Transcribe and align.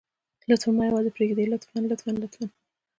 لطفاً 0.49 0.71
ما 0.77 0.83
يوازې 0.89 1.11
پرېږدئ 1.15 1.45
لطفاً 1.49 1.77
لطفاً 1.91 2.11
لطفاً. 2.23 2.45